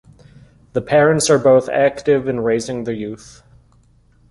The 0.73 0.81
parents 0.81 1.29
are 1.29 1.37
both 1.37 1.69
active 1.69 2.27
in 2.27 2.39
raising 2.39 2.85
the 2.85 2.95
young. 2.95 3.19